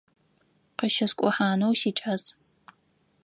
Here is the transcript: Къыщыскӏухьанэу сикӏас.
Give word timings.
Къыщыскӏухьанэу 0.77 1.73
сикӏас. 1.79 2.23